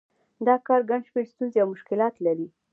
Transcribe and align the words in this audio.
دا 0.45 0.55
کار 0.67 0.81
ګڼ 0.89 0.99
شمېر 1.07 1.25
ستونزې 1.31 1.57
او 1.63 1.67
مشکلات 1.73 2.15
لري 2.25 2.47